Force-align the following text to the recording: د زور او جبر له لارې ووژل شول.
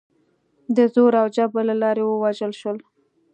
د 0.75 0.77
زور 0.93 1.13
او 1.21 1.27
جبر 1.35 1.63
له 1.69 1.75
لارې 1.83 2.03
ووژل 2.05 2.51
شول. 2.61 2.77